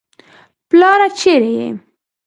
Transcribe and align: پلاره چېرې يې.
پلاره 0.69 1.07
چېرې 1.19 1.51
يې. 1.59 1.67